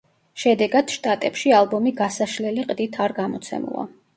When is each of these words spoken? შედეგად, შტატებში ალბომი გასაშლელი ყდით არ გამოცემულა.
შედეგად, 0.43 0.93
შტატებში 0.95 1.53
ალბომი 1.57 1.93
გასაშლელი 2.01 2.67
ყდით 2.73 2.99
არ 3.07 3.17
გამოცემულა. 3.21 3.87